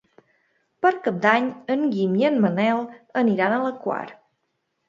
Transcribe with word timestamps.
Per 0.85 0.91
Cap 1.07 1.19
d'Any 1.25 1.51
en 1.75 1.83
Guim 1.97 2.17
i 2.21 2.25
en 2.31 2.39
Manel 2.47 2.83
aniran 3.23 3.57
a 3.59 3.61
la 3.67 3.73
Quar. 3.85 4.05